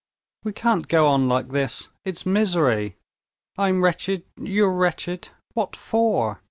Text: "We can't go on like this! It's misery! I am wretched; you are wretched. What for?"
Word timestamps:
"We 0.43 0.51
can't 0.51 0.87
go 0.87 1.05
on 1.05 1.27
like 1.29 1.49
this! 1.49 1.89
It's 2.05 2.25
misery! 2.25 2.97
I 3.55 3.69
am 3.69 3.83
wretched; 3.83 4.23
you 4.35 4.65
are 4.65 4.75
wretched. 4.75 5.29
What 5.53 5.75
for?" 5.75 6.39